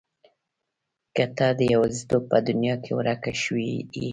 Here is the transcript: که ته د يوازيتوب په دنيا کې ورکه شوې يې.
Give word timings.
که 1.15 1.25
ته 1.37 1.47
د 1.59 1.61
يوازيتوب 1.73 2.23
په 2.31 2.37
دنيا 2.47 2.75
کې 2.83 2.91
ورکه 2.99 3.31
شوې 3.41 3.67
يې. 3.93 4.09